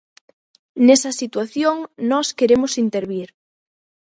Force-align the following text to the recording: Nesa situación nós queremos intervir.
Nesa 0.85 1.11
situación 1.21 1.75
nós 2.09 2.27
queremos 2.39 2.73
intervir. 2.85 3.29